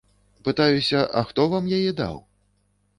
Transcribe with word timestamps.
Пытаюся, 0.47 1.05
а 1.05 1.23
хто 1.29 1.47
вам 1.55 1.71
яе 1.79 1.91
даў? 2.05 2.21